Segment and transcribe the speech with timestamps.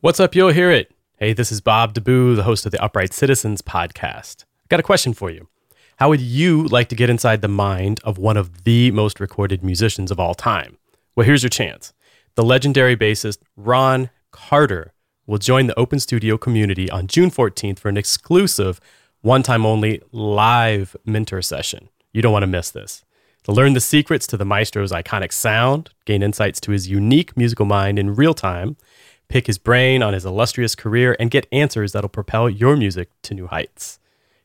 [0.00, 0.36] What's up?
[0.36, 0.92] You'll hear it.
[1.16, 4.44] Hey, this is Bob DeBoo, the host of the Upright Citizens podcast.
[4.62, 5.48] I've got a question for you.
[5.96, 9.64] How would you like to get inside the mind of one of the most recorded
[9.64, 10.78] musicians of all time?
[11.16, 11.92] Well, here's your chance.
[12.36, 14.92] The legendary bassist Ron Carter
[15.26, 18.80] will join the Open Studio community on June 14th for an exclusive,
[19.22, 21.88] one time only live mentor session.
[22.12, 23.04] You don't want to miss this.
[23.42, 27.66] To learn the secrets to the maestro's iconic sound, gain insights to his unique musical
[27.66, 28.76] mind in real time,
[29.28, 33.34] pick his brain on his illustrious career, and get answers that'll propel your music to
[33.34, 33.98] new heights.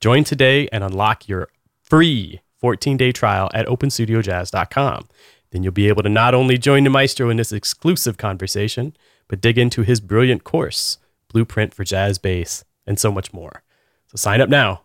[0.00, 1.48] Join today and unlock your
[1.82, 5.08] free 14 day trial at openstudiojazz.com.
[5.50, 8.96] Then you'll be able to not only join the maestro in this exclusive conversation,
[9.28, 10.98] but dig into his brilliant course,
[11.28, 13.62] Blueprint for Jazz Bass, and so much more.
[14.08, 14.82] So sign up now.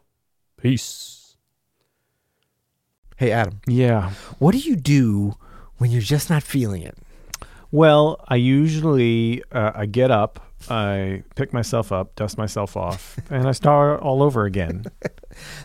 [0.58, 1.36] Peace.
[3.18, 4.12] Hey, Adam, Yeah.
[4.40, 5.36] what do you do
[5.78, 6.98] when you're just not feeling it?
[7.72, 13.48] Well, I usually uh, I get up, I pick myself up, dust myself off, and
[13.48, 14.84] I start all over again.
[15.02, 15.10] A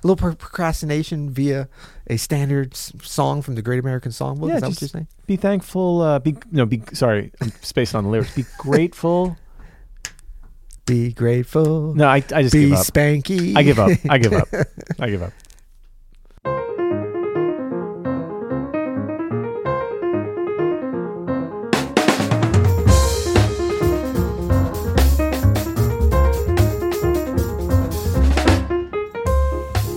[0.04, 1.68] little pro- procrastination via
[2.06, 4.48] a standard s- song from the Great American Songbook.
[4.48, 5.26] Yeah, Is that what just-?
[5.26, 6.00] Be thankful.
[6.00, 6.64] Uh, be no.
[6.64, 7.32] Be sorry.
[7.40, 8.34] I'm spaced on the lyrics.
[8.36, 9.36] Be grateful.
[10.86, 11.94] Be grateful.
[11.94, 12.86] No, I, I just be give up.
[12.86, 13.56] spanky.
[13.56, 13.90] I give up.
[14.08, 14.46] I give up.
[15.00, 15.32] I give up.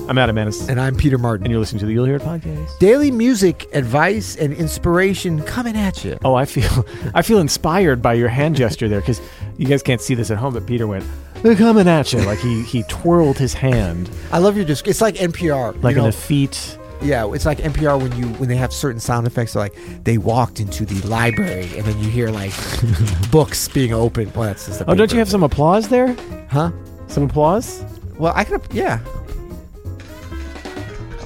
[0.09, 1.45] I'm Adam Maness, and I'm Peter Martin.
[1.45, 2.79] and you're listening to the You'll Hear It podcast.
[2.79, 6.17] Daily music, advice, and inspiration coming at you.
[6.25, 9.21] Oh, I feel I feel inspired by your hand gesture there because
[9.57, 11.05] you guys can't see this at home, but Peter went
[11.43, 14.87] "They're coming at you like he he twirled his hand I love your disc.
[14.87, 15.81] It's like NPR.
[15.83, 16.09] like you an know?
[16.09, 16.77] effete.
[17.03, 19.53] Yeah, it's like NPR when you when they have certain sound effects.
[19.53, 22.51] Like they walked into the library, and then you hear like
[23.31, 24.33] books being opened.
[24.35, 26.15] Well, that's just Oh, don't you have some applause there?
[26.49, 26.71] Huh?
[27.05, 27.83] Some applause?
[28.17, 28.61] Well, I could.
[28.73, 28.99] Yeah.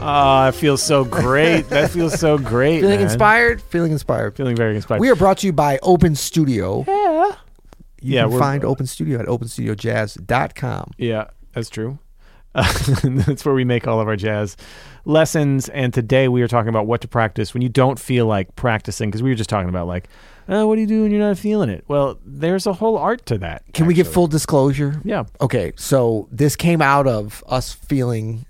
[0.05, 1.69] Oh, it feels so great.
[1.69, 2.81] that feels so great.
[2.81, 3.07] Feeling man.
[3.07, 3.61] inspired.
[3.61, 4.35] Feeling inspired.
[4.35, 4.99] Feeling very inspired.
[4.99, 6.83] We are brought to you by Open Studio.
[6.87, 7.35] yeah.
[8.01, 10.91] You Yeah, can find Open Studio at openstudiojazz.com.
[10.97, 11.99] Yeah, that's true.
[12.55, 12.71] Uh,
[13.03, 14.57] that's where we make all of our jazz
[15.05, 15.69] lessons.
[15.69, 19.09] And today we are talking about what to practice when you don't feel like practicing.
[19.09, 20.07] Because we were just talking about like,
[20.49, 21.83] oh, what do you do when you're not feeling it?
[21.87, 23.63] Well, there's a whole art to that.
[23.73, 24.13] Can we give actually.
[24.13, 25.01] full disclosure?
[25.03, 25.23] Yeah.
[25.41, 28.45] Okay, so this came out of us feeling.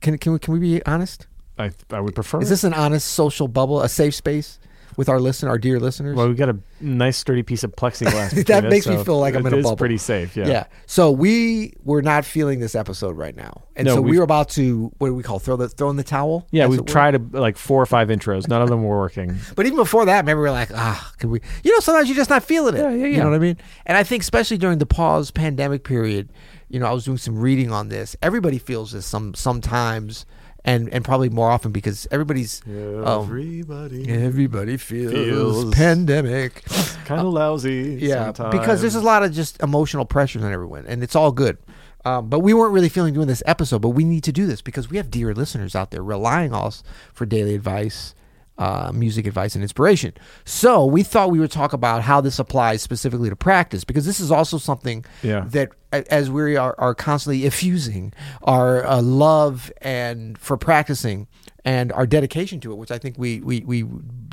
[0.00, 1.26] Can can we can we be honest?
[1.58, 2.40] I, I would prefer.
[2.40, 4.58] Is this an honest social bubble, a safe space
[4.96, 6.16] with our listener, our dear listeners?
[6.16, 8.30] Well, we got a nice sturdy piece of plexiglass.
[8.50, 9.76] That between us, makes me so feel like I'm in a is bubble.
[9.76, 10.36] pretty safe.
[10.36, 10.48] Yeah.
[10.48, 10.64] yeah.
[10.86, 14.48] So we were not feeling this episode right now, and No, so we were about
[14.50, 16.46] to what do we call throw the throw in the towel?
[16.50, 18.48] Yeah, we've tried a, like four or five intros.
[18.48, 19.36] None of them were working.
[19.56, 21.40] But even before that, maybe we were like, ah, can we?
[21.64, 22.78] You know, sometimes you're just not feeling it.
[22.78, 23.58] Yeah, yeah, You know what I mean?
[23.84, 26.30] And I think especially during the pause pandemic period,
[26.68, 28.16] you know, I was doing some reading on this.
[28.22, 30.24] Everybody feels this some sometimes,
[30.64, 36.64] and and probably more often because everybody's um, Everybody everybody feels, Feels- pandemic.
[37.04, 37.98] kind of lousy.
[38.00, 41.58] Yeah, because there's a lot of just emotional pressures on everyone, and it's all good.
[42.04, 44.62] Um, but we weren't really feeling doing this episode, but we need to do this
[44.62, 46.82] because we have dear listeners out there relying on us
[47.12, 48.14] for daily advice,
[48.60, 50.12] uh, music advice, and inspiration.
[50.44, 54.20] So we thought we would talk about how this applies specifically to practice because this
[54.20, 55.46] is also something Yeah.
[55.48, 58.12] that, as we are, are constantly effusing
[58.42, 61.26] our uh, love and for practicing
[61.64, 63.82] and our dedication to it, which I think we we, we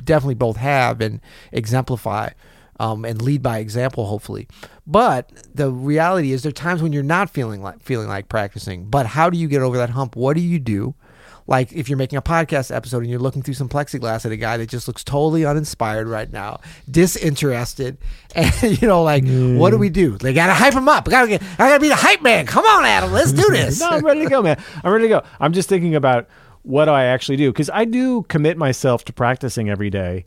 [0.04, 1.20] definitely both have and
[1.52, 2.28] exemplify
[2.80, 4.46] um, and lead by example, hopefully.
[4.86, 8.84] But the reality is, there are times when you're not feeling like feeling like practicing.
[8.90, 10.16] But how do you get over that hump?
[10.16, 10.94] What do you do?
[11.48, 14.36] Like if you're making a podcast episode and you're looking through some plexiglass at a
[14.36, 16.60] guy that just looks totally uninspired right now,
[16.90, 17.96] disinterested,
[18.34, 20.18] and you know, like, what do we do?
[20.18, 21.08] They gotta hype him up.
[21.08, 22.44] I gotta get, I gotta be the hype man.
[22.46, 23.80] Come on, Adam, let's do this.
[23.80, 24.62] no, I'm ready to go, man.
[24.84, 25.22] I'm ready to go.
[25.40, 26.28] I'm just thinking about
[26.62, 30.26] what do I actually do because I do commit myself to practicing every day,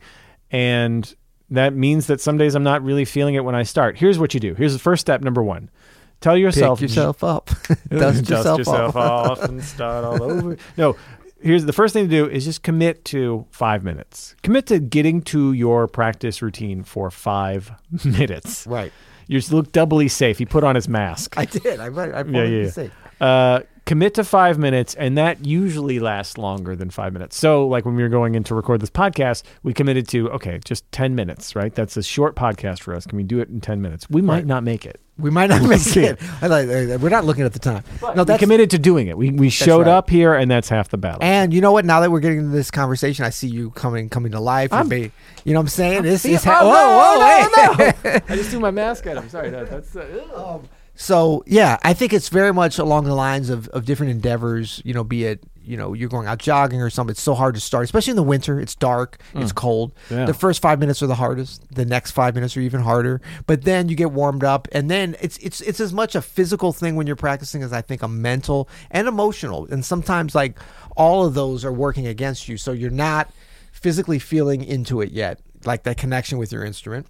[0.50, 1.14] and
[1.50, 3.96] that means that some days I'm not really feeling it when I start.
[3.96, 4.54] Here's what you do.
[4.54, 5.20] Here's the first step.
[5.20, 5.70] Number one:
[6.20, 7.50] tell yourself, Pick yourself up,
[7.88, 8.96] dust yourself, off.
[8.96, 10.56] off and start all over.
[10.76, 10.96] No.
[11.42, 14.34] Here's the first thing to do is just commit to five minutes.
[14.42, 17.72] Commit to getting to your practice routine for five
[18.04, 18.66] minutes.
[18.66, 18.92] Right.
[19.28, 20.38] You look doubly safe.
[20.38, 21.38] He put on his mask.
[21.38, 21.80] I did.
[21.80, 23.26] I, I, I yeah, yeah, yeah.
[23.26, 27.36] Uh, commit to five minutes, and that usually lasts longer than five minutes.
[27.36, 30.58] So, like when we were going in to record this podcast, we committed to okay,
[30.64, 31.74] just ten minutes, right?
[31.74, 33.06] That's a short podcast for us.
[33.06, 34.08] Can we do it in ten minutes?
[34.10, 34.46] We might Right.
[34.46, 35.00] not make it.
[35.18, 36.04] We might not make see.
[36.04, 36.18] it.
[36.40, 36.66] I like-
[37.00, 37.84] We're not looking at the time.
[38.02, 39.16] no, we that's committed to doing it.
[39.18, 39.92] We we showed right.
[39.96, 41.18] up here, and that's half the battle.
[41.22, 41.84] And you know what?
[41.84, 44.72] Now that we're getting into this conversation, I see you coming coming to life.
[44.72, 45.10] I'm- you
[45.54, 46.02] know what I'm saying?
[46.02, 48.22] This feel- is oh, ha- no, whoa, whoa, no, wait.
[48.30, 49.28] I just threw my mask at him.
[49.28, 49.94] Sorry, that, that's.
[49.96, 50.58] Uh,
[50.94, 54.80] So yeah, I think it's very much along the lines of, of different endeavors.
[54.84, 57.12] You know, be it you know you're going out jogging or something.
[57.12, 58.60] It's so hard to start, especially in the winter.
[58.60, 59.92] It's dark, it's cold.
[60.10, 60.24] Yeah.
[60.26, 61.74] The first five minutes are the hardest.
[61.74, 63.20] The next five minutes are even harder.
[63.46, 66.72] But then you get warmed up, and then it's it's it's as much a physical
[66.72, 69.66] thing when you're practicing as I think a mental and emotional.
[69.70, 70.58] And sometimes like
[70.96, 73.30] all of those are working against you, so you're not
[73.72, 77.06] physically feeling into it yet, like that connection with your instrument,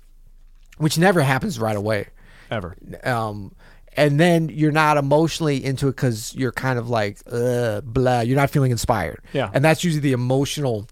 [0.79, 2.07] which never happens right away
[2.51, 2.77] ever.
[3.05, 3.53] um,
[3.97, 8.21] and then you're not emotionally into it because you're kind of like uh, blah.
[8.21, 9.21] You're not feeling inspired.
[9.33, 9.51] Yeah.
[9.53, 10.89] and that's usually the emotional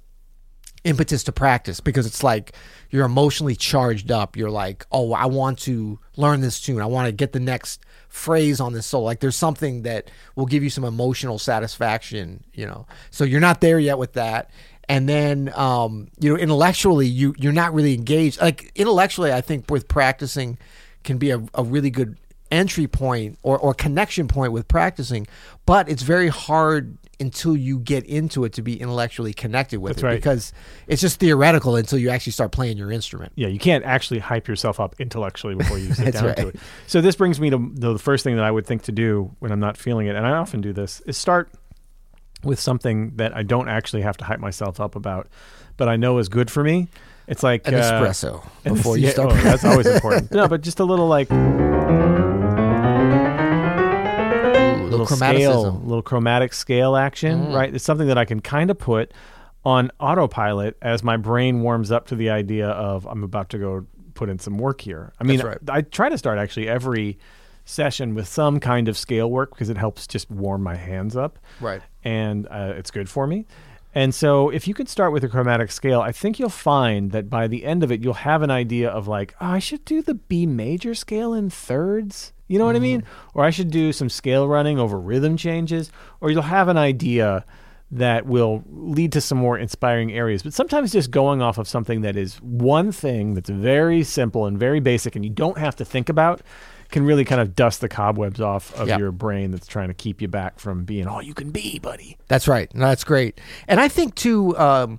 [0.85, 2.55] impetus to practice because it's like
[2.91, 4.37] you're emotionally charged up.
[4.37, 6.81] You're like, oh, I want to learn this tune.
[6.81, 9.05] I want to get the next phrase on this solo.
[9.05, 12.44] Like there's something that will give you some emotional satisfaction.
[12.53, 14.50] You know, so you're not there yet with that.
[14.88, 18.41] And then, um, you know, intellectually, you you're not really engaged.
[18.41, 20.58] Like intellectually, I think with practicing
[21.05, 22.19] can be a, a really good
[22.50, 25.26] entry point or, or connection point with practicing,
[25.67, 30.02] but it's very hard until you get into it to be intellectually connected with That's
[30.02, 30.14] it right.
[30.17, 30.52] because
[30.87, 33.32] it's just theoretical until you actually start playing your instrument.
[33.35, 36.37] Yeah, you can't actually hype yourself up intellectually before you sit down right.
[36.38, 36.56] to it.
[36.87, 39.53] So this brings me to the first thing that I would think to do when
[39.53, 41.50] I'm not feeling it, and I often do this, is start
[42.43, 45.29] with something that I don't actually have to hype myself up about,
[45.76, 46.88] but I know is good for me.
[47.26, 49.32] It's like An uh, espresso before this- you yeah, start.
[49.32, 50.32] oh, that's always important.
[50.32, 51.29] No, but just a little like
[55.02, 57.55] little scale, little chromatic scale action, Mm.
[57.55, 57.75] right?
[57.75, 59.12] It's something that I can kind of put
[59.64, 63.87] on autopilot as my brain warms up to the idea of I'm about to go
[64.14, 65.12] put in some work here.
[65.20, 65.58] I mean, right.
[65.69, 67.19] I try to start actually every
[67.64, 71.38] session with some kind of scale work because it helps just warm my hands up
[71.61, 71.82] Right.
[72.05, 73.46] and uh, it's good for me.
[73.94, 77.29] And so, if you could start with a chromatic scale, I think you'll find that
[77.29, 80.00] by the end of it, you'll have an idea of like, oh, I should do
[80.00, 82.32] the B major scale in thirds.
[82.50, 83.05] You know what I mean?
[83.32, 85.93] Or I should do some scale running over rhythm changes.
[86.20, 87.44] Or you'll have an idea
[87.93, 90.43] that will lead to some more inspiring areas.
[90.43, 94.58] But sometimes just going off of something that is one thing that's very simple and
[94.58, 96.41] very basic and you don't have to think about
[96.91, 98.99] can really kind of dust the cobwebs off of Yep.
[98.99, 102.17] your brain that's trying to keep you back from being all you can be, buddy.
[102.26, 102.73] That's right.
[102.75, 103.41] No, that's great.
[103.69, 104.99] And I think too, um,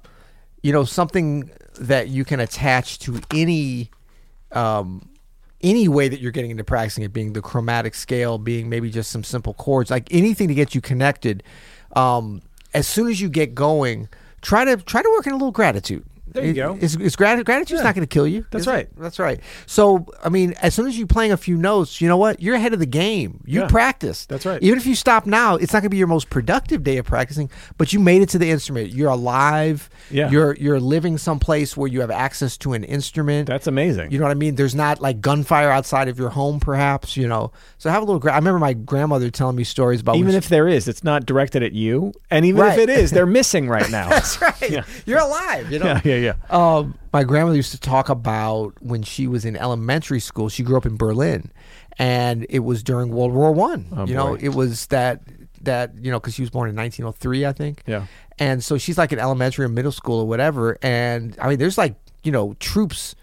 [0.64, 1.52] you know, something
[1.82, 3.90] that you can attach to any
[4.54, 5.10] um,
[5.64, 9.12] any way that you're getting into practicing it, being the chromatic scale, being maybe just
[9.12, 11.44] some simple chords, like anything to get you connected.
[11.96, 12.42] Um,
[12.74, 14.08] as soon as you get going,
[14.42, 16.06] try to try to work in a little gratitude.
[16.32, 16.78] There you It- go.
[16.80, 18.46] It's, it's grat- gratitude's not going to kill you.
[18.52, 18.72] That's is it?
[18.72, 18.90] right.
[18.98, 19.40] That's right.
[19.66, 22.42] So, I mean, as soon as you're playing a few notes, you know what?
[22.42, 23.42] You're ahead of the game.
[23.46, 23.68] You Yeah.
[23.68, 24.30] practiced.
[24.30, 24.62] That's right.
[24.64, 27.06] Even if you stop now, it's not going to be your most productive day of
[27.06, 28.94] practicing, but you made it to the instrument.
[28.94, 29.90] You're alive.
[30.10, 30.30] Yeah.
[30.30, 33.48] You're you're living someplace where you have access to an instrument.
[33.48, 34.12] That's amazing.
[34.12, 34.56] you know what I mean?
[34.56, 37.16] There's not like gunfire outside of your home, perhaps.
[37.18, 38.20] You know, so have a little.
[38.20, 41.04] Gra- I remember my grandmother telling me stories about even she- if there is, it's
[41.04, 42.14] not directed at you.
[42.30, 42.74] And even Right.
[42.78, 44.10] if it is, they're missing right now.
[44.10, 44.70] That's right.
[44.70, 44.84] Yeah.
[45.06, 45.72] You're alive.
[45.72, 46.00] You know.
[46.04, 46.34] yeah, yeah.
[46.50, 50.50] Um, my grandmother used to talk about when she was in elementary school.
[50.50, 51.52] She grew up in Berlin,
[51.98, 53.88] and it was during World War One.
[53.96, 54.40] Oh, you know, boy.
[54.42, 55.22] it was that
[55.62, 57.84] that you know because she was born in 1903, I think.
[57.86, 58.06] Yeah.
[58.40, 60.78] And so she's like in elementary or middle school or whatever.
[60.82, 63.16] And I mean, there's like you know troops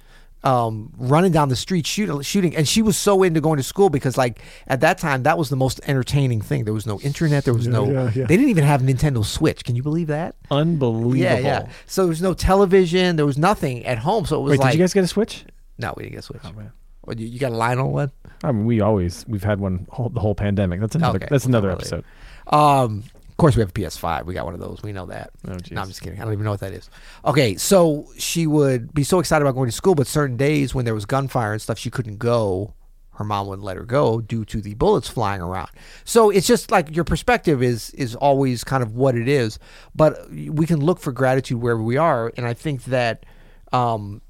[0.48, 3.90] um, running down the street shooting, shooting, and she was so into going to school
[3.90, 6.64] because like at that time that was the most entertaining thing.
[6.64, 7.44] There was no internet.
[7.44, 7.90] There was no.
[7.90, 8.26] yeah, yeah.
[8.26, 9.62] They didn't even have Nintendo Switch.
[9.64, 10.36] Can you believe that?
[10.50, 11.16] Unbelievable.
[11.16, 11.68] Yeah, yeah.
[11.86, 13.16] So there was no television.
[13.16, 14.24] There was nothing at home.
[14.24, 15.44] So it was Wait, like did you guys get a Switch?
[15.76, 16.42] no, we didn't get a Switch.
[16.44, 16.72] Oh man.
[17.16, 18.12] You, you got a Lionel one?
[18.44, 20.80] I mean, we always we've had one whole, the whole pandemic.
[20.80, 21.16] That's another.
[21.16, 22.04] Okay, That's another episode.
[22.48, 23.04] Um,
[23.38, 24.26] course, we have a PS5.
[24.26, 24.82] We got one of those.
[24.82, 25.30] We know that.
[25.46, 26.20] Oh, no, I'm just kidding.
[26.20, 26.90] I don't even know what that is.
[27.24, 30.84] Okay, so she would be so excited about going to school, but certain days when
[30.84, 32.74] there was gunfire and stuff, she couldn't go.
[33.12, 35.70] Her mom wouldn't let her go due to the bullets flying around.
[36.04, 39.58] So it's just like your perspective is is always kind of what it is,
[39.94, 43.24] but we can look for gratitude wherever we are, and I think that.
[43.72, 44.22] Um,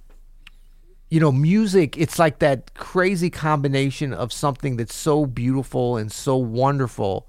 [1.10, 6.36] you know, music, it's like that crazy combination of something that's so beautiful and so
[6.36, 7.26] wonderful,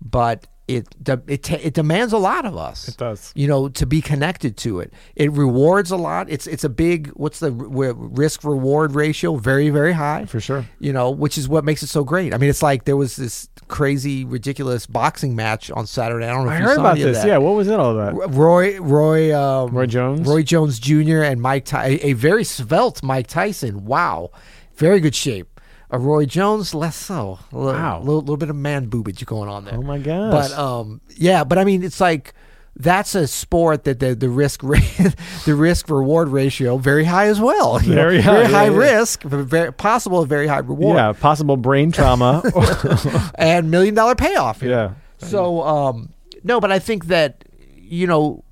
[0.00, 0.86] but it
[1.26, 2.88] it it demands a lot of us.
[2.88, 3.32] It does.
[3.34, 4.92] You know, to be connected to it.
[5.16, 6.30] It rewards a lot.
[6.30, 9.36] It's it's a big what's the risk reward ratio?
[9.36, 10.24] Very very high.
[10.26, 10.64] For sure.
[10.78, 12.32] You know, which is what makes it so great.
[12.32, 16.26] I mean, it's like there was this crazy ridiculous boxing match on Saturday.
[16.26, 17.18] I don't know if I you heard about this.
[17.18, 17.26] that.
[17.26, 18.32] Yeah, what was it all about?
[18.34, 20.28] Roy Roy um, Roy Jones?
[20.28, 21.22] Roy Jones Jr.
[21.22, 23.84] and Mike Ty- a very svelte Mike Tyson.
[23.84, 24.30] Wow,
[24.74, 25.51] very good shape.
[25.92, 27.38] A Roy Jones less so.
[27.52, 27.98] A little, Wow.
[28.00, 29.74] little, little bit of man boobage going on there.
[29.76, 30.32] Oh my gosh.
[30.50, 32.32] But um, yeah, but I mean, it's like
[32.74, 34.62] that's a sport that the the risk
[35.44, 37.80] the risk reward ratio very high as well.
[37.82, 37.94] you know?
[37.96, 38.76] Very high, very high yeah.
[38.76, 42.42] risk, but very possible very high reward, yeah, possible brain trauma.
[43.34, 44.62] and million dollar payoff.
[44.62, 44.94] yeah.
[45.18, 46.08] So um,
[46.42, 47.44] no, but I think that
[47.76, 48.44] you know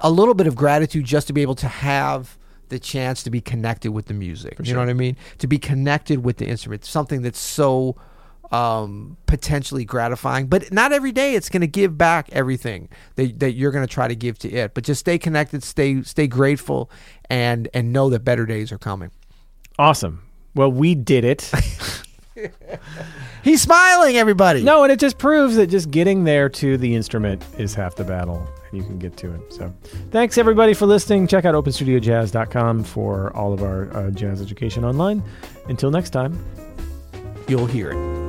[0.00, 2.36] a little bit of gratitude just to be able to have
[2.72, 4.56] the chance to be connected with the music.
[4.62, 5.16] you know what I mean?
[5.38, 7.96] To be connected with the instrument, something that's so
[8.50, 10.46] um, potentially gratifying.
[10.46, 13.92] But not every day it's going to give back everything that, that you're going to
[13.92, 14.74] try to give to it.
[14.74, 16.90] But just stay connected, stay stay grateful,
[17.30, 19.10] and and know that better days are coming.
[19.78, 20.22] Awesome.
[20.54, 21.50] Well, we did it.
[23.42, 24.62] He's smiling, everybody.
[24.62, 28.04] no, and it just proves that just getting there to the instrument is half the
[28.04, 29.52] battle, you can get to it.
[29.52, 29.72] So,
[30.10, 31.26] thanks everybody for listening.
[31.26, 35.22] Check out openstudiojazz.com for all of our uh, jazz education online.
[35.68, 36.38] Until next time.
[37.48, 38.21] you'll hear it.